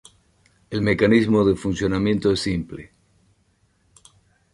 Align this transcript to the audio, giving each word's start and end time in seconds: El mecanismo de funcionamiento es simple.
El 0.71 0.81
mecanismo 0.81 1.45
de 1.45 1.53
funcionamiento 1.55 2.31
es 2.31 2.39
simple. 2.39 2.91